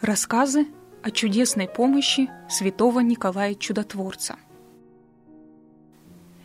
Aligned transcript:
Рассказы 0.00 0.66
о 1.02 1.10
чудесной 1.10 1.68
помощи 1.68 2.30
святого 2.48 3.00
Николая 3.00 3.54
Чудотворца. 3.54 4.36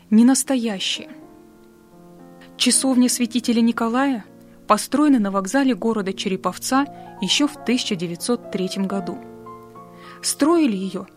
Ненастоящие. 0.10 1.10
Часовня 2.58 3.08
святителя 3.08 3.62
Николая 3.62 4.26
построена 4.68 5.20
на 5.20 5.32
вокзале 5.32 5.74
города 5.74 6.12
Череповца 6.12 6.86
еще 7.22 7.48
в 7.48 7.56
1903 7.56 8.84
году. 8.84 9.18
Строили 10.22 10.76
ее, 10.76 11.08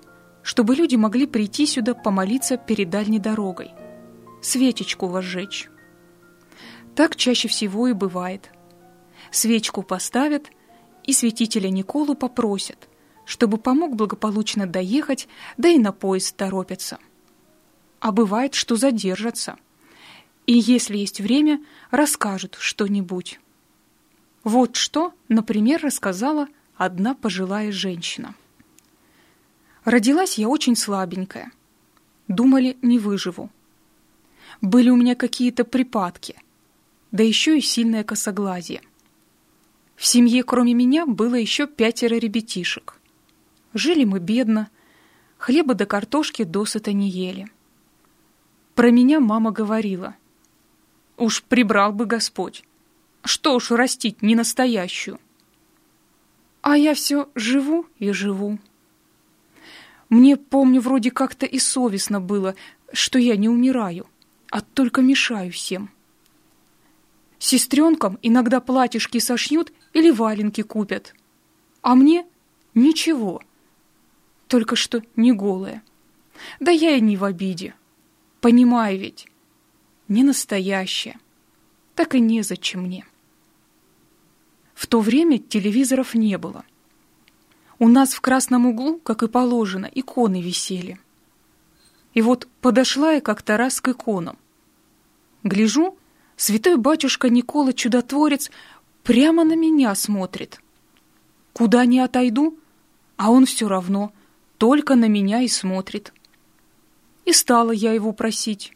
чтобы 0.43 0.77
люди 0.77 0.95
могли 0.95 1.27
прийти 1.27 1.66
сюда 1.66 1.94
помолиться 1.94 2.57
перед 2.57 2.89
дальней 2.89 3.18
дорогой, 3.18 3.72
свечечку 4.43 5.08
возжечь. 5.08 5.68
Так 6.94 7.16
чаще 7.16 7.49
всего 7.49 7.89
и 7.89 7.94
бывает. 7.94 8.52
Свечку 9.32 9.82
поставят– 9.82 10.52
и 11.08 11.14
святителя 11.14 11.71
Николу 11.71 12.14
попросят, 12.14 12.86
чтобы 13.25 13.57
помог 13.57 13.96
благополучно 13.96 14.66
доехать, 14.66 15.26
да 15.57 15.71
и 15.71 15.79
на 15.79 15.90
поезд 15.90 16.36
торопятся. 16.36 16.99
А 17.99 18.12
бывает, 18.12 18.53
что 18.53 18.76
задержатся. 18.76 19.57
И 20.44 20.52
если 20.52 20.99
есть 20.99 21.18
время, 21.22 21.64
расскажут 21.90 22.58
что-нибудь. 22.61 23.40
Вот 24.44 24.76
что, 24.76 25.14
например, 25.29 25.80
рассказала 25.82 26.46
одна 26.76 27.14
пожилая 27.14 27.72
женщина. 27.72 28.35
Родилась 29.86 30.36
я 30.36 30.46
очень 30.46 30.77
слабенькая. 30.77 31.52
Думали, 32.28 32.77
не 32.83 32.98
выживу. 32.98 33.48
Были 34.61 34.90
у 34.90 34.96
меня 34.96 35.14
какие-то 35.14 35.64
припадки, 35.64 36.36
да 37.12 37.22
еще 37.22 37.56
и 37.56 37.62
сильное 37.62 38.05
косоглазие. 38.05 38.83
В 39.98 40.06
семье, 40.06 40.44
кроме 40.44 40.74
меня, 40.74 41.06
было 41.06 41.34
еще 41.34 41.66
пятеро 41.66 42.14
ребятишек. 42.14 42.94
Жили 43.74 44.05
мы 44.05 44.20
бедно, 44.20 44.70
хлеба 45.38 45.74
до 45.74 45.86
картошки 45.86 46.44
досыта 46.44 46.92
не 46.92 47.10
ели. 47.10 47.50
Про 48.77 48.92
меня 48.92 49.18
мама 49.18 49.50
говорила. 49.50 50.14
Уж 51.16 51.42
прибрал 51.42 51.92
бы 51.92 52.06
Господь. 52.06 52.62
Что 53.24 53.56
уж 53.56 53.72
растить 53.72 54.22
не 54.22 54.36
настоящую. 54.36 55.18
А 56.62 56.78
я 56.78 56.94
все 56.94 57.28
живу 57.34 57.84
и 57.98 58.12
живу. 58.12 58.60
Мне, 60.10 60.36
помню, 60.36 60.80
вроде 60.80 61.10
как-то 61.10 61.44
и 61.44 61.58
совестно 61.58 62.20
было, 62.20 62.55
что 62.92 63.18
я 63.18 63.34
не 63.34 63.48
умираю, 63.48 64.06
а 64.48 64.60
только 64.60 65.02
мешаю 65.02 65.50
всем. 65.50 65.90
Сестренкам 67.39 68.19
иногда 68.22 68.61
платьишки 68.61 69.19
сошьют 69.19 69.72
или 69.92 70.11
валенки 70.11 70.62
купят. 70.62 71.14
А 71.83 71.95
мне 71.95 72.27
ничего. 72.75 73.42
Только 74.48 74.77
что 74.77 75.03
не 75.17 75.33
голая. 75.33 75.83
Да 76.61 76.70
я 76.70 76.97
и 76.97 77.00
не 77.00 77.17
в 77.17 77.25
обиде. 77.25 77.75
Понимаю 78.41 78.98
ведь. 78.98 79.27
Не 80.08 80.22
настоящая. 80.22 81.19
Так 81.95 82.14
и 82.14 82.20
незачем 82.20 82.83
мне. 82.83 83.05
В 84.75 84.86
то 84.86 85.00
время 85.00 85.39
телевизоров 85.39 86.14
не 86.14 86.39
было. 86.39 86.64
У 87.80 87.89
нас 87.89 88.14
в 88.14 88.20
красном 88.20 88.67
углу, 88.67 88.98
как 88.98 89.23
и 89.23 89.28
положено, 89.28 89.91
иконы 89.92 90.41
висели. 90.41 90.98
И 92.14 92.23
вот 92.23 92.48
подошла 92.61 93.12
я 93.12 93.20
как-то 93.20 93.56
раз 93.56 93.80
к 93.80 93.89
иконам. 93.89 94.39
Гляжу, 95.42 95.97
святой 96.39 96.77
батюшка 96.77 97.29
Никола 97.29 97.74
Чудотворец 97.74 98.51
прямо 99.02 99.45
на 99.45 99.55
меня 99.55 99.95
смотрит. 99.95 100.61
Куда 101.52 101.85
не 101.85 102.01
отойду, 102.01 102.57
а 103.17 103.30
он 103.30 103.45
все 103.45 103.68
равно 103.68 104.12
только 104.57 104.95
на 104.95 105.07
меня 105.07 105.42
и 105.42 105.48
смотрит. 105.48 106.14
И 107.27 107.33
стала 107.33 107.73
я 107.73 107.92
его 107.92 108.12
просить. 108.12 108.73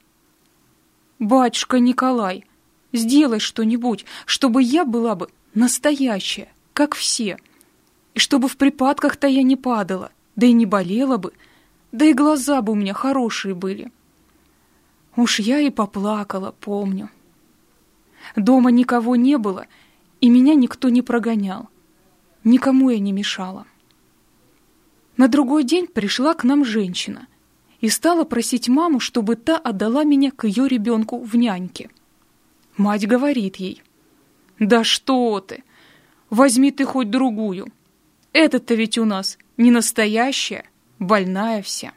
«Батюшка 1.19 1.79
Николай, 1.79 2.45
сделай 2.93 3.39
что-нибудь, 3.39 4.05
чтобы 4.27 4.63
я 4.63 4.85
была 4.85 5.15
бы 5.15 5.29
настоящая, 5.55 6.49
как 6.73 6.95
все, 6.97 7.39
и 8.15 8.19
чтобы 8.19 8.49
в 8.49 8.57
припадках-то 8.57 9.29
я 9.29 9.45
не 9.45 9.57
падала, 9.57 10.11
да 10.35 10.47
и 10.47 10.53
не 10.53 10.67
болела 10.67 11.17
бы, 11.17 11.33
да 11.93 12.05
и 12.05 12.13
глаза 12.13 12.61
бы 12.61 12.73
у 12.73 12.77
меня 12.77 12.93
хорошие 12.93 13.55
были». 13.55 13.93
Уж 15.15 15.41
я 15.41 15.61
и 15.61 15.71
поплакала, 15.71 16.55
помню. 16.59 17.11
Дома 18.37 18.71
никого 18.71 19.17
не 19.17 19.39
было— 19.39 19.67
и 20.23 20.29
меня 20.29 20.55
никто 20.55 20.89
не 20.89 21.03
прогонял. 21.03 21.69
Никому 22.45 22.91
я 22.91 22.99
не 23.01 23.13
мешала. 23.13 23.67
На 25.17 25.29
другой 25.29 25.65
день 25.65 25.89
пришла 25.89 26.33
к 26.35 26.45
нам 26.45 26.65
женщина 26.65 27.27
и 27.81 27.89
стала 27.89 28.25
просить 28.25 28.69
маму, 28.69 29.01
чтобы 29.01 29.35
та 29.35 29.59
отдала 29.59 30.05
меня 30.05 30.31
к 30.31 30.47
ее 30.47 30.69
ребенку 30.69 31.19
в 31.19 31.35
няньке. 31.37 31.91
Мать 32.77 33.07
говорит 33.07 33.57
ей, 33.57 33.83
«Да 34.61 34.85
что 34.85 35.41
ты! 35.41 35.65
Возьми 36.31 36.71
ты 36.71 36.85
хоть 36.85 37.11
другую. 37.11 37.67
Этот-то 38.33 38.75
ведь 38.75 38.99
у 38.99 39.05
нас 39.05 39.39
не 39.57 39.73
настоящая, 39.73 40.65
больная 41.01 41.63
вся». 41.63 41.93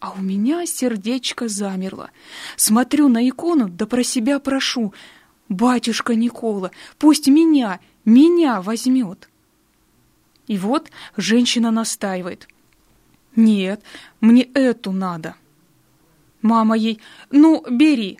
А 0.00 0.10
у 0.10 0.20
меня 0.20 0.66
сердечко 0.66 1.46
замерло. 1.46 2.10
Смотрю 2.56 3.06
на 3.06 3.26
икону, 3.28 3.68
да 3.68 3.86
про 3.86 4.02
себя 4.02 4.40
прошу— 4.40 4.92
«Батюшка 5.52 6.14
Никола, 6.14 6.70
пусть 6.98 7.28
меня, 7.28 7.78
меня 8.06 8.62
возьмет!» 8.62 9.28
И 10.46 10.56
вот 10.56 10.90
женщина 11.18 11.70
настаивает. 11.70 12.48
«Нет, 13.36 13.82
мне 14.22 14.44
эту 14.54 14.92
надо». 14.92 15.34
Мама 16.40 16.74
ей, 16.74 17.00
«Ну, 17.30 17.62
бери, 17.68 18.18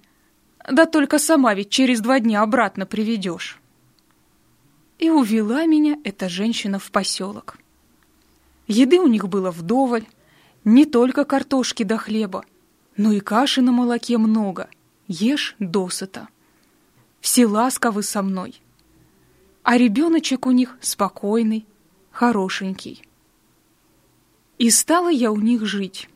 да 0.70 0.84
только 0.84 1.18
сама 1.18 1.54
ведь 1.54 1.70
через 1.70 2.02
два 2.02 2.20
дня 2.20 2.42
обратно 2.42 2.84
приведешь». 2.84 3.58
И 4.98 5.08
увела 5.08 5.64
меня 5.64 5.96
эта 6.04 6.28
женщина 6.28 6.78
в 6.78 6.90
поселок. 6.90 7.56
Еды 8.66 9.00
у 9.00 9.06
них 9.06 9.30
было 9.30 9.50
вдоволь, 9.50 10.04
не 10.64 10.84
только 10.84 11.24
картошки 11.24 11.82
до 11.82 11.96
хлеба, 11.96 12.44
но 12.98 13.10
и 13.10 13.20
каши 13.20 13.62
на 13.62 13.72
молоке 13.72 14.18
много, 14.18 14.68
ешь 15.08 15.56
досыта 15.58 16.28
все 17.22 17.46
ласковы 17.46 18.02
со 18.02 18.20
мной. 18.20 18.60
А 19.62 19.78
ребеночек 19.78 20.44
у 20.44 20.50
них 20.50 20.76
спокойный, 20.80 21.64
хорошенький. 22.10 23.02
И 24.58 24.68
стала 24.70 25.08
я 25.08 25.30
у 25.30 25.38
них 25.38 25.64
жить. 25.64 26.10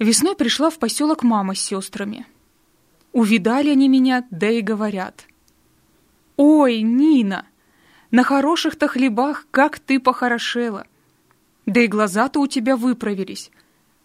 Весной 0.00 0.34
пришла 0.34 0.70
в 0.70 0.78
поселок 0.78 1.22
мама 1.22 1.54
с 1.54 1.60
сестрами. 1.60 2.26
Увидали 3.12 3.70
они 3.70 3.88
меня, 3.88 4.26
да 4.30 4.50
и 4.50 4.60
говорят. 4.60 5.24
«Ой, 6.36 6.82
Нина, 6.82 7.46
на 8.10 8.22
хороших-то 8.22 8.86
хлебах 8.86 9.46
как 9.50 9.78
ты 9.78 9.98
похорошела! 9.98 10.86
Да 11.64 11.80
и 11.80 11.86
глаза-то 11.86 12.40
у 12.40 12.46
тебя 12.46 12.76
выправились, 12.76 13.50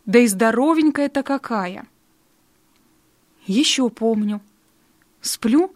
да 0.05 0.19
и 0.19 0.27
здоровенькая-то 0.27 1.23
какая!» 1.23 1.87
Еще 3.45 3.89
помню. 3.89 4.41
Сплю, 5.21 5.75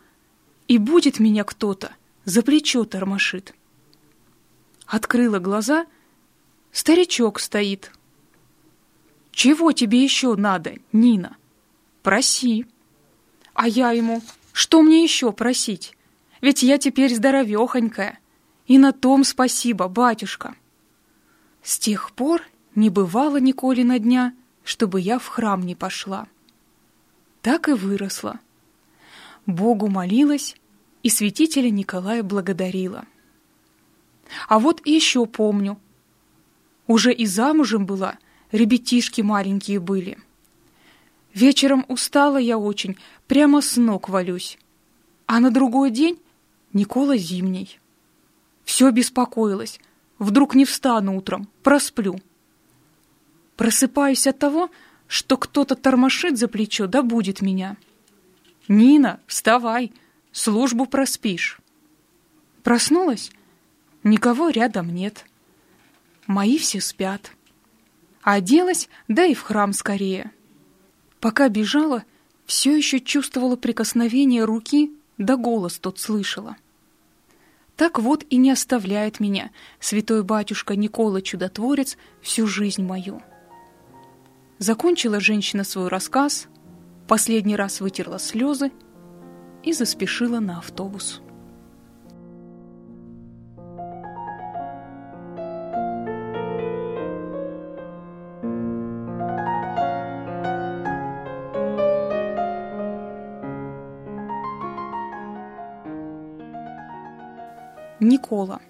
и 0.67 0.77
будет 0.77 1.19
меня 1.19 1.43
кто-то, 1.43 1.95
за 2.25 2.41
плечо 2.41 2.83
тормошит. 2.85 3.53
Открыла 4.85 5.39
глаза, 5.39 5.85
старичок 6.71 7.39
стоит. 7.39 7.91
«Чего 9.31 9.71
тебе 9.71 10.03
еще 10.03 10.35
надо, 10.35 10.75
Нина? 10.91 11.37
Проси». 12.01 12.65
А 13.57 13.67
я 13.67 13.91
ему, 13.91 14.21
что 14.53 14.83
мне 14.83 15.03
еще 15.03 15.31
просить? 15.31 15.97
Ведь 16.41 16.61
я 16.61 16.77
теперь 16.77 17.15
здоровехонькая. 17.15 18.19
И 18.67 18.77
на 18.77 18.91
том 18.91 19.23
спасибо, 19.23 19.87
батюшка. 19.87 20.55
С 21.63 21.79
тех 21.79 22.11
пор 22.11 22.43
не 22.75 22.91
бывало 22.91 23.37
Николи 23.37 23.81
на 23.81 23.97
дня, 23.97 24.35
чтобы 24.63 25.01
я 25.01 25.17
в 25.17 25.25
храм 25.25 25.65
не 25.65 25.73
пошла. 25.73 26.27
Так 27.41 27.67
и 27.67 27.73
выросла. 27.73 28.39
Богу 29.47 29.87
молилась 29.87 30.57
и 31.03 31.09
святителя 31.09 31.69
Николая 31.69 32.21
благодарила. 32.21 33.05
А 34.49 34.59
вот 34.59 34.85
еще 34.85 35.25
помню. 35.25 35.79
Уже 36.85 37.13
и 37.13 37.25
замужем 37.25 37.85
была, 37.85 38.17
ребятишки 38.51 39.21
маленькие 39.21 39.79
были. 39.79 40.17
Вечером 41.33 41.85
устала 41.87 42.37
я 42.37 42.57
очень, 42.57 42.97
прямо 43.27 43.61
с 43.61 43.77
ног 43.77 44.09
валюсь. 44.09 44.57
А 45.25 45.39
на 45.39 45.49
другой 45.49 45.91
день 45.91 46.19
Никола 46.73 47.15
зимний. 47.15 47.79
Все 48.65 48.91
беспокоилась. 48.91 49.79
Вдруг 50.19 50.55
не 50.55 50.65
встану 50.65 51.17
утром, 51.17 51.47
просплю. 51.63 52.19
Просыпаюсь 53.55 54.27
от 54.27 54.39
того, 54.39 54.69
что 55.07 55.37
кто-то 55.37 55.75
тормошит 55.75 56.37
за 56.37 56.49
плечо, 56.49 56.87
да 56.87 57.01
будет 57.01 57.41
меня. 57.41 57.77
«Нина, 58.67 59.19
вставай, 59.27 59.93
службу 60.31 60.85
проспишь». 60.85 61.59
Проснулась, 62.63 63.31
никого 64.03 64.49
рядом 64.49 64.93
нет. 64.93 65.25
мои 66.25 66.57
все 66.57 66.81
спят. 66.81 67.31
Оделась, 68.21 68.89
да 69.07 69.23
и 69.23 69.33
в 69.33 69.41
храм 69.41 69.71
скорее. 69.71 70.31
Пока 71.21 71.47
бежала, 71.47 72.03
все 72.45 72.75
еще 72.75 72.99
чувствовала 72.99 73.55
прикосновение 73.55 74.43
руки, 74.43 74.91
да 75.17 75.37
голос 75.37 75.79
тот 75.79 75.99
слышала. 75.99 76.57
Так 77.77 77.99
вот 77.99 78.25
и 78.29 78.37
не 78.37 78.51
оставляет 78.51 79.19
меня 79.19 79.51
святой 79.79 80.23
батюшка 80.23 80.75
Никола 80.75 81.21
Чудотворец 81.21 81.97
всю 82.21 82.47
жизнь 82.47 82.83
мою. 82.83 83.21
Закончила 84.57 85.19
женщина 85.19 85.63
свой 85.63 85.87
рассказ, 85.87 86.47
последний 87.07 87.55
раз 87.55 87.79
вытерла 87.81 88.19
слезы 88.19 88.71
и 89.63 89.73
заспешила 89.73 90.39
на 90.39 90.59
автобус. 90.59 91.21
Никола. 107.99 108.61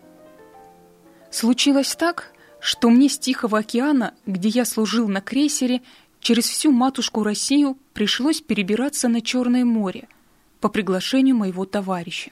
Случилось 1.30 1.95
так, 1.95 2.31
что 2.60 2.90
мне 2.90 3.10
с 3.10 3.19
Тихого 3.19 3.60
океана, 3.60 4.13
где 4.25 4.50
я 4.50 4.66
служил 4.66 5.07
на 5.07 5.22
крейсере, 5.22 5.81
через 6.28 6.50
всю 6.50 6.74
матушку 6.74 7.24
Россию 7.24 7.78
пришлось 7.94 8.42
перебираться 8.42 9.08
на 9.08 9.22
Черное 9.22 9.64
море 9.64 10.10
по 10.60 10.68
приглашению 10.68 11.38
моего 11.38 11.64
товарища. 11.64 12.32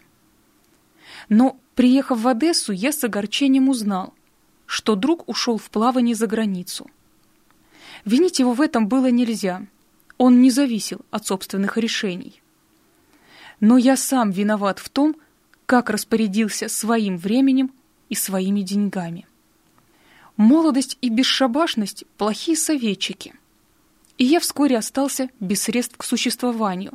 Но, 1.29 1.57
приехав 1.75 2.19
в 2.19 2.27
Одессу, 2.27 2.73
я 2.73 2.91
с 2.91 3.01
огорчением 3.05 3.69
узнал, 3.69 4.13
что 4.65 4.95
друг 4.95 5.29
ушел 5.29 5.57
в 5.57 5.69
плавание 5.69 6.13
за 6.13 6.27
границу. 6.27 6.89
Винить 8.03 8.39
его 8.39 8.51
в 8.51 8.59
этом 8.59 8.89
было 8.89 9.09
нельзя, 9.09 9.65
он 10.17 10.41
не 10.41 10.51
зависел 10.51 10.99
от 11.09 11.25
собственных 11.25 11.77
решений. 11.77 12.41
Но 13.61 13.77
я 13.77 13.95
сам 13.95 14.29
виноват 14.29 14.79
в 14.79 14.89
том, 14.89 15.15
как 15.65 15.89
распорядился 15.89 16.67
своим 16.67 17.17
временем 17.17 17.71
и 18.09 18.15
своими 18.15 18.59
деньгами. 18.59 19.25
Молодость 20.35 20.97
и 20.99 21.07
бесшабашность– 21.07 22.03
плохие 22.17 22.57
советчики. 22.57 23.35
И 24.17 24.23
я 24.23 24.39
вскоре 24.39 24.77
остался 24.77 25.29
без 25.39 25.63
средств 25.63 25.97
к 25.97 26.03
существованию, 26.03 26.93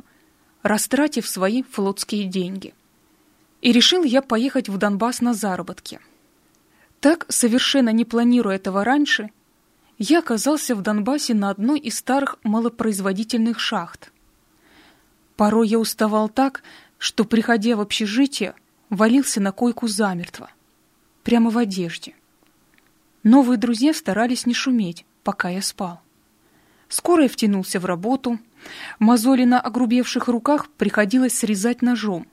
растратив 0.63 1.27
свои 1.27 1.63
флотские 1.63 2.25
деньги. 2.25 2.73
И 3.61 3.71
решил 3.71 4.03
я 4.03 4.21
поехать 4.21 4.69
в 4.69 4.77
Донбасс 4.77 5.21
на 5.21 5.33
заработки. 5.33 5.99
Так, 6.99 7.25
совершенно 7.29 7.89
не 7.89 8.05
планируя 8.05 8.55
этого 8.55 8.83
раньше, 8.83 9.29
я 9.97 10.19
оказался 10.19 10.75
в 10.75 10.81
Донбассе 10.81 11.35
на 11.35 11.51
одной 11.51 11.79
из 11.79 11.97
старых 11.97 12.37
малопроизводительных 12.43 13.59
шахт. 13.59 14.11
Порой 15.35 15.67
я 15.67 15.77
уставал 15.77 16.27
так, 16.27 16.63
что, 16.97 17.23
приходя 17.23 17.75
в 17.75 17.81
общежитие, 17.81 18.55
валился 18.89 19.39
на 19.39 19.51
койку 19.51 19.87
замертво, 19.87 20.49
прямо 21.23 21.51
в 21.51 21.57
одежде. 21.57 22.15
Новые 23.23 23.57
друзья 23.57 23.93
старались 23.93 24.47
не 24.47 24.55
шуметь, 24.55 25.05
пока 25.23 25.49
я 25.49 25.61
спал. 25.61 26.01
Скоро 26.91 27.23
я 27.23 27.29
втянулся 27.29 27.79
в 27.79 27.85
работу. 27.85 28.37
Мозоли 28.99 29.45
на 29.45 29.61
огрубевших 29.61 30.27
руках 30.27 30.69
приходилось 30.71 31.37
срезать 31.37 31.81
ножом. 31.81 32.27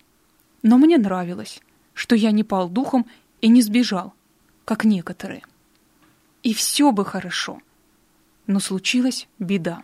Но 0.65 0.79
мне 0.79 0.99
нравилось, 0.99 1.61
что 1.95 2.17
я 2.17 2.33
не 2.33 2.43
пал 2.43 2.69
духом 2.69 3.07
и 3.41 3.47
не 3.47 3.63
сбежал, 3.63 4.15
как 4.65 4.85
некоторые. 4.85 5.45
И 6.43 6.53
все 6.53 6.91
бы 6.91 7.05
хорошо. 7.05 7.61
Но 8.49 8.59
случилась 8.59 9.29
беда. 9.39 9.83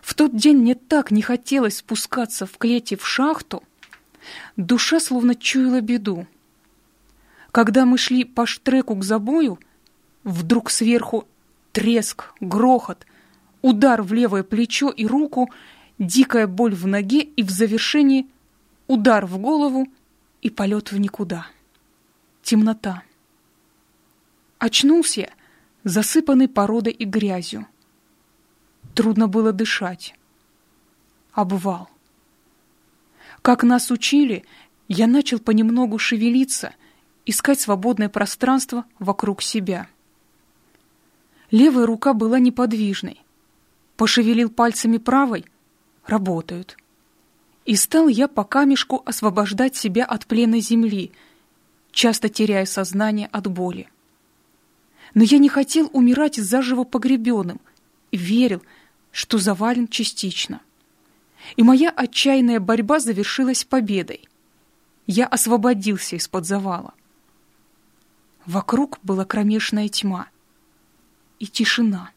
В 0.00 0.14
тот 0.14 0.36
день 0.36 0.58
мне 0.58 0.76
так 0.76 1.10
не 1.10 1.20
хотелось 1.20 1.78
спускаться 1.78 2.46
в 2.46 2.56
клете 2.56 2.96
в 2.96 3.04
шахту, 3.04 3.64
Душа 4.56 5.00
словно 5.00 5.34
чуяла 5.34 5.80
беду. 5.80 6.28
Когда 7.50 7.84
мы 7.84 7.98
шли 7.98 8.22
по 8.24 8.46
штреку 8.46 8.94
к 8.94 9.02
забою, 9.02 9.58
вдруг 10.22 10.70
сверху 10.70 11.26
треск, 11.72 12.32
грохот, 12.40 13.04
удар 13.64 14.02
в 14.02 14.12
левое 14.12 14.42
плечо 14.42 14.90
и 14.90 15.06
руку, 15.06 15.50
дикая 15.98 16.46
боль 16.46 16.74
в 16.74 16.86
ноге 16.86 17.22
и 17.22 17.42
в 17.42 17.48
завершении 17.48 18.26
удар 18.88 19.24
в 19.24 19.38
голову 19.38 19.86
и 20.42 20.50
полет 20.50 20.92
в 20.92 20.98
никуда. 20.98 21.46
Темнота. 22.42 23.02
Очнулся 24.58 25.22
я, 25.22 25.30
засыпанный 25.82 26.46
породой 26.46 26.92
и 26.92 27.06
грязью. 27.06 27.66
Трудно 28.94 29.28
было 29.28 29.50
дышать. 29.50 30.14
Обвал. 31.32 31.88
Как 33.40 33.62
нас 33.62 33.90
учили, 33.90 34.44
я 34.88 35.06
начал 35.06 35.38
понемногу 35.38 35.98
шевелиться, 35.98 36.74
искать 37.24 37.60
свободное 37.60 38.10
пространство 38.10 38.84
вокруг 38.98 39.40
себя. 39.40 39.88
Левая 41.50 41.86
рука 41.86 42.12
была 42.12 42.38
неподвижной. 42.38 43.23
Пошевелил 43.96 44.50
пальцами 44.50 44.98
правой— 44.98 45.44
работают. 46.06 46.76
И 47.64 47.76
стал 47.76 48.08
я 48.08 48.28
по 48.28 48.44
камешку 48.44 49.02
освобождать 49.06 49.76
себя 49.76 50.04
от 50.04 50.26
плена 50.26 50.60
земли, 50.60 51.12
часто 51.92 52.28
теряя 52.28 52.66
сознание 52.66 53.28
от 53.28 53.46
боли. 53.46 53.88
Но 55.14 55.22
я 55.22 55.38
не 55.38 55.48
хотел 55.48 55.88
умирать 55.92 56.36
заживо 56.36 56.84
погребенным 56.84 57.60
верил, 58.12 58.62
что 59.10 59.38
завален 59.38 59.88
частично 59.88 60.60
и 61.56 61.62
моя 61.62 61.90
отчаянная 61.90 62.60
борьба 62.60 63.00
завершилась 63.00 63.64
победой. 63.64 64.26
Я 65.06 65.26
освободился 65.26 66.16
из-под 66.16 66.46
завала. 66.46 66.94
Вокруг 68.46 68.98
была 69.02 69.24
кромешная 69.24 69.88
тьма 69.88 70.28
и 71.38 71.46
тишина. 71.46 72.10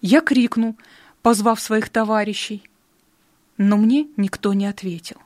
Я 0.00 0.20
крикнул, 0.20 0.76
позвав 1.22 1.60
своих 1.60 1.88
товарищей, 1.88 2.62
но 3.56 3.76
мне 3.76 4.08
никто 4.16 4.52
не 4.54 4.66
ответил. 4.66 5.18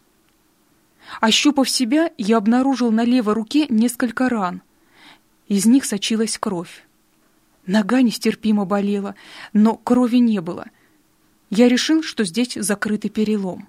Ощупав 1.20 1.68
себя, 1.68 2.10
я 2.18 2.38
обнаружил 2.38 2.90
на 2.90 3.04
левой 3.04 3.34
руке 3.34 3.66
несколько 3.68 4.28
ран. 4.28 4.62
Из 5.48 5.66
них 5.66 5.84
сочилась 5.84 6.38
кровь. 6.38 6.86
Нога 7.66 8.02
нестерпимо 8.02 8.64
болела, 8.64 9.14
но 9.52 9.76
крови 9.76 10.16
не 10.16 10.40
было— 10.40 10.66
я 11.56 11.68
решил, 11.68 12.02
что 12.02 12.24
здесь 12.24 12.54
закрытый 12.54 13.10
перелом. 13.10 13.68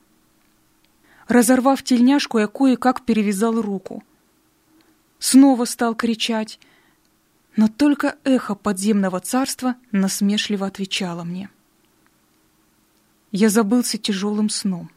Разорвав 1.28 1.84
тельняшку, 1.84 2.40
я 2.40 2.48
кое-как 2.48 3.06
перевязал 3.06 3.62
руку. 3.62 4.04
Снова 5.20 5.66
стал 5.66 5.94
кричать, 5.94 6.60
но 7.56 7.68
только 7.68 8.18
эхо 8.24 8.56
подземного 8.56 9.20
царства 9.20 9.76
насмешливо 9.92 10.68
отвечало 10.68 11.24
мне. 11.24 11.50
Я 13.32 13.50
забылся 13.50 13.98
тяжелым 13.98 14.50
сном. 14.50 14.90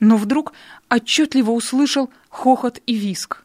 Но 0.00 0.16
вдруг 0.16 0.52
отчетливо 0.88 1.50
услышал 1.50 2.10
хохот 2.28 2.80
и 2.86 2.94
виск. 2.94 3.44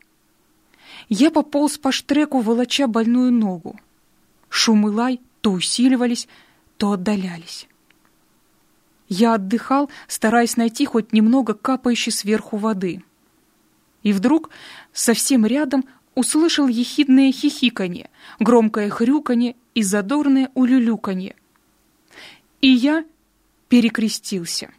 Я 1.09 1.31
пополз 1.31 1.77
по 1.77 1.91
штреку, 1.91 2.41
волоча 2.41 2.87
больную 2.87 3.31
ногу. 3.31 3.79
Шум 4.49 4.87
и 4.87 4.91
лай 4.91 5.21
то 5.41 5.51
усиливались, 5.51 6.27
то 6.77 6.91
отдалялись. 6.91 7.67
Я 9.09 9.33
отдыхал, 9.35 9.89
стараясь 10.07 10.57
найти 10.57 10.85
хоть 10.85 11.11
немного 11.11 11.53
капающей 11.53 12.11
сверху 12.11 12.57
воды. 12.57 13.03
И 14.03 14.13
вдруг 14.13 14.49
совсем 14.91 15.45
рядом 15.45 15.85
услышал 16.15 16.67
ехидное 16.67 17.31
хихиканье, 17.31 18.09
громкое 18.39 18.89
хрюканье 18.89 19.55
и 19.73 19.83
задорное 19.83 20.51
улюлюканье. 20.53 21.35
И 22.61 22.67
я 22.67 23.05
перекрестился. 23.69 24.71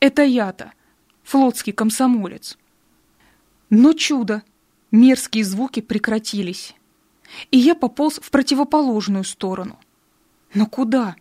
Это 0.00 0.22
я-то, 0.22 0.72
флотский 1.22 1.72
комсомолец. 1.72 2.58
Но 3.70 3.92
чудо! 3.92 4.42
Мерзкие 4.90 5.44
звуки 5.44 5.80
прекратились, 5.80 6.76
и 7.50 7.58
я 7.58 7.74
пополз 7.74 8.20
в 8.22 8.30
противоположную 8.30 9.24
сторону. 9.24 9.80
Но 10.54 10.66
куда? 10.66 11.16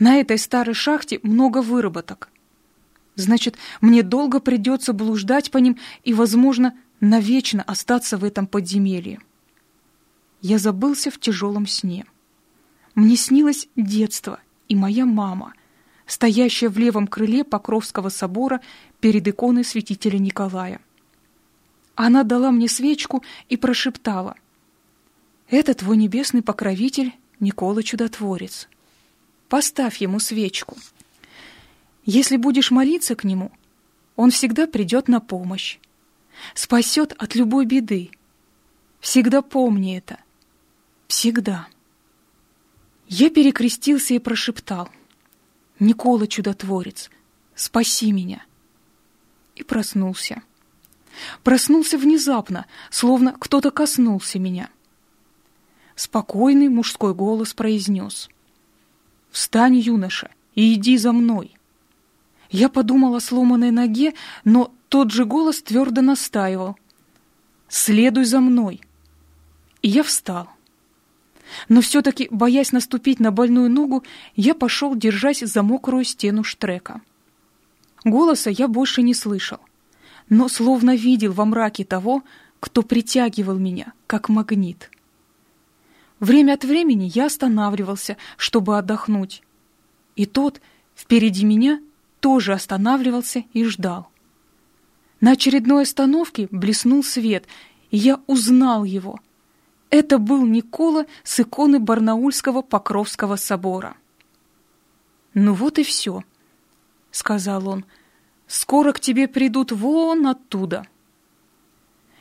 На 0.00 0.16
этой 0.16 0.36
старой 0.36 0.74
шахте 0.74 1.20
много 1.22 1.62
выработок. 1.62 2.28
Значит, 3.14 3.56
мне 3.80 4.02
долго 4.02 4.40
придется 4.40 4.92
блуждать 4.92 5.52
по 5.52 5.58
ним 5.58 5.78
и, 6.02 6.12
возможно, 6.12 6.76
навечно 7.00 7.62
остаться 7.62 8.16
в 8.16 8.24
этом 8.24 8.46
подземелье. 8.46 9.20
Я 10.40 10.58
забылся 10.58 11.10
в 11.10 11.18
тяжелом 11.18 11.66
сне. 11.66 12.06
Мне 12.94 13.16
снилось 13.16 13.68
детство 13.76 14.40
и 14.68 14.76
моя 14.76 15.06
мама, 15.06 15.54
стоящая 16.06 16.68
в 16.68 16.78
левом 16.78 17.06
крыле 17.06 17.44
Покровского 17.44 18.08
собора 18.08 18.60
перед 19.00 19.26
иконой 19.26 19.64
святителя 19.64 20.18
Николая. 20.18 20.80
Она 21.94 22.22
дала 22.22 22.50
мне 22.50 22.68
свечку 22.68 23.22
и 23.48 23.56
прошептала. 23.56 24.36
Это 25.48 25.74
твой 25.74 25.96
небесный 25.96 26.42
покровитель 26.42 27.14
Никола 27.40 27.82
Чудотворец. 27.82 28.68
Поставь 29.48 29.96
ему 29.98 30.20
свечку. 30.20 30.76
Если 32.04 32.36
будешь 32.36 32.70
молиться 32.70 33.16
к 33.16 33.24
нему, 33.24 33.50
он 34.14 34.30
всегда 34.30 34.66
придет 34.66 35.08
на 35.08 35.20
помощь, 35.20 35.78
спасет 36.54 37.12
от 37.18 37.34
любой 37.34 37.66
беды. 37.66 38.10
Всегда 39.00 39.42
помни 39.42 39.96
это. 39.96 40.18
Всегда. 41.06 41.68
Я 43.06 43.30
перекрестился 43.30 44.14
и 44.14 44.18
прошептал. 44.18 44.90
«Никола, 45.80 46.26
чудотворец, 46.26 47.08
спаси 47.54 48.10
меня!» 48.10 48.44
И 49.54 49.62
проснулся. 49.62 50.42
Проснулся 51.42 51.96
внезапно, 51.98 52.66
словно 52.90 53.32
кто-то 53.32 53.70
коснулся 53.70 54.38
меня. 54.38 54.70
Спокойный 55.94 56.68
мужской 56.68 57.14
голос 57.14 57.54
произнес. 57.54 58.28
«Встань, 59.30 59.76
юноша, 59.76 60.30
и 60.54 60.74
иди 60.74 60.96
за 60.98 61.12
мной!» 61.12 61.54
Я 62.50 62.68
подумал 62.68 63.14
о 63.14 63.20
сломанной 63.20 63.70
ноге, 63.70 64.14
но 64.44 64.72
тот 64.88 65.10
же 65.10 65.24
голос 65.24 65.62
твердо 65.62 66.00
настаивал. 66.00 66.76
«Следуй 67.68 68.24
за 68.24 68.40
мной!» 68.40 68.80
И 69.82 69.88
я 69.88 70.02
встал. 70.02 70.48
Но 71.68 71.80
все-таки, 71.80 72.28
боясь 72.30 72.72
наступить 72.72 73.20
на 73.20 73.30
больную 73.30 73.70
ногу, 73.70 74.04
я 74.36 74.54
пошел, 74.54 74.94
держась 74.94 75.40
за 75.40 75.62
мокрую 75.62 76.04
стену 76.04 76.44
штрека. 76.44 77.00
Голоса 78.04 78.50
я 78.50 78.68
больше 78.68 79.02
не 79.02 79.14
слышал, 79.14 79.58
но 80.28 80.48
словно 80.48 80.94
видел 80.94 81.32
во 81.32 81.44
мраке 81.44 81.84
того, 81.84 82.22
кто 82.60 82.82
притягивал 82.82 83.56
меня, 83.56 83.92
как 84.06 84.28
магнит. 84.28 84.90
Время 86.20 86.54
от 86.54 86.64
времени 86.64 87.10
я 87.14 87.26
останавливался, 87.26 88.16
чтобы 88.36 88.76
отдохнуть. 88.76 89.42
И 90.16 90.26
тот, 90.26 90.60
впереди 90.96 91.44
меня, 91.44 91.80
тоже 92.20 92.52
останавливался 92.52 93.44
и 93.52 93.64
ждал. 93.64 94.10
На 95.20 95.32
очередной 95.32 95.82
остановке 95.82 96.48
блеснул 96.50 97.02
свет, 97.02 97.46
и 97.90 97.96
я 97.96 98.20
узнал 98.26 98.84
его— 98.84 99.20
это 99.90 100.18
был 100.18 100.44
Никола 100.44 101.06
с 101.24 101.40
иконы 101.40 101.78
Барнаульского 101.78 102.62
Покровского 102.62 103.36
собора. 103.36 103.96
«Ну 105.32 105.54
вот 105.54 105.78
и 105.78 105.82
все»,— 105.82 106.24
сказал 107.10 107.68
он. 107.68 107.84
«Скоро 108.46 108.92
к 108.92 109.00
тебе 109.00 109.28
придут 109.28 109.72
вон 109.72 110.26
оттуда». 110.26 110.86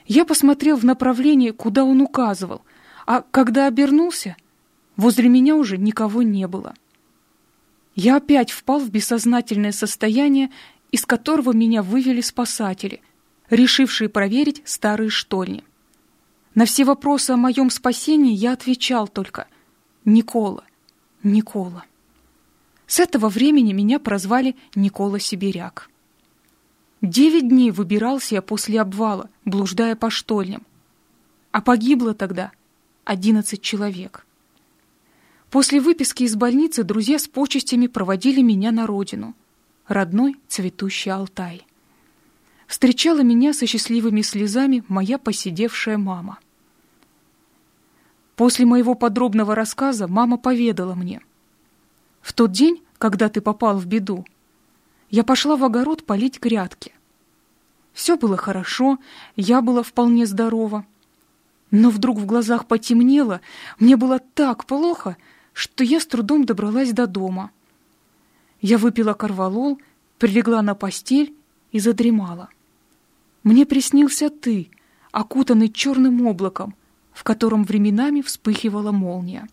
Я 0.05 0.23
посмотрел 0.23 0.77
в 0.77 0.85
направлении, 0.85 1.51
куда 1.51 1.83
он 1.83 2.01
указывал, 2.01 2.61
а 3.05 3.21
когда 3.21 3.67
обернулся, 3.67 4.37
возле 4.95 5.27
меня 5.27 5.55
уже 5.55 5.77
никого 5.77 6.21
не 6.21 6.47
было. 6.47 6.73
Я 7.95 8.17
опять 8.17 8.51
впал 8.51 8.79
в 8.79 8.89
бессознательное 8.89 9.73
состояние, 9.73 10.51
из 10.91 11.05
которого 11.05 11.53
меня 11.53 11.83
вывели 11.83 12.21
спасатели, 12.21 13.01
решившие 13.49 14.09
проверить 14.09 14.61
старые 14.65 15.09
штольни. 15.09 15.63
На 16.55 16.65
все 16.65 16.85
вопросы 16.85 17.31
о 17.31 17.37
моем 17.37 17.69
спасении 17.69 18.33
я 18.33 18.53
отвечал 18.53 19.07
только 19.07 19.47
«Никола, 20.05 20.63
Никола». 21.23 21.85
С 22.87 22.99
этого 22.99 23.29
времени 23.29 23.73
меня 23.73 23.99
прозвали 23.99 24.55
Никола 24.73 25.19
Сибиряк. 25.19 25.89
Девять 27.01 27.47
дней 27.47 27.69
выбирался 27.69 28.35
я 28.35 28.41
после 28.41 28.81
обвала, 28.81 29.29
блуждая 29.45 29.95
по 29.95 30.09
штольням. 30.09 30.65
А 31.51 31.61
погибло 31.61 32.13
тогда 32.13 32.51
одиннадцать 33.03 33.61
человек. 33.61 34.25
После 35.51 35.79
выписки 35.79 36.23
из 36.23 36.35
больницы 36.35 36.83
друзья 36.83 37.19
с 37.19 37.27
почестями 37.27 37.87
проводили 37.87 38.41
меня 38.41 38.71
на 38.71 38.87
родину, 38.87 39.35
родной 39.87 40.35
цветущий 40.47 41.11
Алтай. 41.11 41.65
Встречала 42.67 43.21
меня 43.21 43.53
со 43.53 43.65
счастливыми 43.65 44.21
слезами 44.21 44.83
моя 44.87 45.17
посидевшая 45.17 45.97
мама— 45.97 46.39
После 48.37 48.67
моего 48.67 48.93
подробного 48.93 49.55
рассказа 49.55 50.07
мама 50.07 50.37
поведала 50.37 50.93
мне. 50.93 51.21
В 52.21 52.33
тот 52.33 52.51
день, 52.51 52.83
когда 52.99 53.29
ты 53.29 53.41
попал 53.41 53.79
в 53.79 53.87
беду, 53.87 54.25
я 55.09 55.23
пошла 55.23 55.55
в 55.55 55.63
огород 55.63 56.05
полить 56.05 56.39
грядки. 56.39 56.93
Все 57.93 58.15
было 58.15 58.37
хорошо, 58.37 58.99
я 59.35 59.63
была 59.63 59.81
вполне 59.81 60.27
здорова. 60.27 60.85
Но 61.71 61.89
вдруг 61.89 62.19
в 62.19 62.27
глазах 62.27 62.67
потемнело, 62.67 63.41
мне 63.79 63.97
было 63.97 64.19
так 64.19 64.65
плохо, 64.65 65.17
что 65.53 65.83
я 65.83 65.99
с 65.99 66.05
трудом 66.05 66.45
добралась 66.45 66.91
до 66.91 67.07
дома. 67.07 67.49
Я 68.61 68.77
выпила 68.77 69.13
корвалол, 69.13 69.79
прилегла 70.17 70.61
на 70.61 70.75
постель 70.75 71.33
и 71.71 71.79
задремала. 71.79 72.49
Мне 73.43 73.65
приснился 73.65 74.29
ты, 74.29 74.69
окутанный 75.11 75.69
черным 75.69 76.25
облаком, 76.25 76.75
в 77.13 77.23
котором 77.23 77.63
временами 77.63 78.21
вспыхивала 78.21 78.91
молния. 78.91 79.47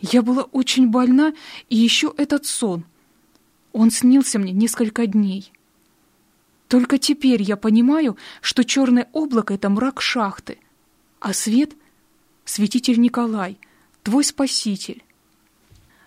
Я 0.00 0.22
была 0.22 0.42
очень 0.44 0.88
больна, 0.88 1.32
и 1.68 1.76
еще 1.76 2.12
этот 2.16 2.46
сон. 2.46 2.84
Он 3.72 3.90
снился 3.90 4.38
мне 4.38 4.52
несколько 4.52 5.06
дней. 5.06 5.52
Только 6.68 6.98
теперь 6.98 7.42
я 7.42 7.56
понимаю, 7.56 8.16
что 8.40 8.64
черное 8.64 9.08
облако— 9.12 9.54
это 9.54 9.68
мрак 9.68 10.00
шахты, 10.00 10.58
а 11.20 11.32
свет— 11.32 11.74
святитель 12.44 13.00
Николай, 13.00 13.58
твой 14.02 14.24
спаситель. 14.24 15.04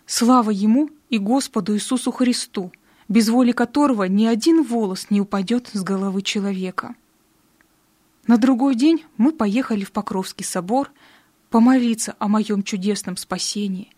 Слава 0.06 0.50
ему 0.50 0.90
и 1.10 1.18
Господу 1.18 1.76
Иисусу 1.76 2.12
Христу, 2.12 2.72
без 3.08 3.30
воли 3.30 3.52
которого 3.52 4.04
ни 4.04 4.26
один 4.26 4.64
волос 4.64 5.08
не 5.10 5.22
упадет 5.22 5.70
с 5.74 5.82
головы 5.84 6.22
человека. 6.22 6.96
На 8.28 8.38
другой 8.38 8.76
день 8.76 9.04
мы 9.18 9.32
поехали 9.32 9.84
в 9.84 9.92
Покровский 9.92 10.46
собор 10.46 10.92
помолиться 11.50 12.16
о 12.20 12.28
моем 12.28 12.62
чудесном 12.62 13.18
спасении, 13.18 13.90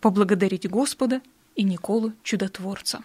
поблагодарить 0.00 0.68
Господа 0.68 1.22
и 1.56 1.64
Николу 1.64 2.12
Чудотворца. 2.22 3.02